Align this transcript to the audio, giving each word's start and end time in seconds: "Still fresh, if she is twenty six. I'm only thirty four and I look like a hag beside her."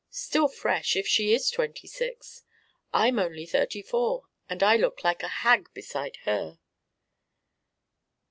"Still 0.09 0.47
fresh, 0.47 0.95
if 0.95 1.05
she 1.07 1.31
is 1.31 1.51
twenty 1.51 1.85
six. 1.85 2.41
I'm 2.91 3.19
only 3.19 3.45
thirty 3.45 3.83
four 3.83 4.23
and 4.49 4.63
I 4.63 4.75
look 4.75 5.03
like 5.03 5.21
a 5.21 5.27
hag 5.27 5.71
beside 5.75 6.15
her." 6.23 6.57